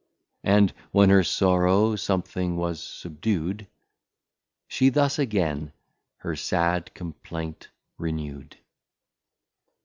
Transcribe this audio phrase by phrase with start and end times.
[0.43, 3.67] And when her Sorrow something was subdu'd,
[4.67, 5.73] She thus again
[6.17, 7.67] her sad Complaint
[7.99, 8.57] renewed.